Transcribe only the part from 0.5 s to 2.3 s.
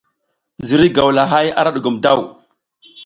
Ziriy gawlahay ara ɗugom daw.